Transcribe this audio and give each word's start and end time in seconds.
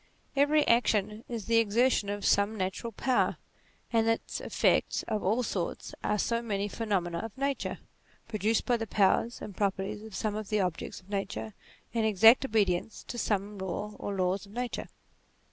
Every 0.35 0.67
action 0.67 1.23
is 1.29 1.45
the 1.45 1.57
exertion 1.59 2.09
of 2.09 2.25
some 2.25 2.57
natural 2.57 2.91
power, 2.91 3.37
and 3.93 4.07
its 4.07 4.39
effects 4.41 5.03
of 5.03 5.23
all 5.23 5.43
sorts 5.43 5.93
are 6.03 6.17
so 6.17 6.41
many 6.41 6.67
phenomena 6.67 7.19
of 7.19 7.37
nature, 7.37 7.77
produced 8.27 8.65
by 8.65 8.77
the 8.77 8.87
powers 8.87 9.43
and 9.43 9.55
properties 9.55 10.01
of 10.01 10.15
some 10.15 10.33
of 10.33 10.49
the 10.49 10.59
objects 10.59 11.01
of 11.01 11.09
nature, 11.11 11.53
in 11.93 12.03
exact 12.03 12.43
obedience 12.43 13.03
to 13.09 13.19
some 13.19 13.59
law 13.59 13.93
or 13.99 14.15
laws 14.15 14.47
of 14.47 14.53
nature. 14.53 14.87